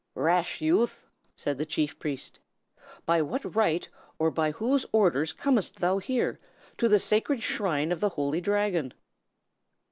"Rash 0.15 0.61
youth!" 0.61 1.05
said 1.35 1.59
the 1.59 1.65
chief 1.67 1.99
priest, 1.99 2.39
"by 3.05 3.21
what 3.21 3.53
right 3.55 3.87
or 4.17 4.31
by 4.31 4.49
whose 4.49 4.83
order 4.91 5.27
comest 5.27 5.75
thou 5.75 5.99
here, 5.99 6.39
to 6.79 6.87
the 6.89 6.97
Sacred 6.97 7.43
Shrine 7.43 7.91
of 7.91 7.99
the 7.99 8.09
Holy 8.09 8.41
Dragon?" 8.41 8.95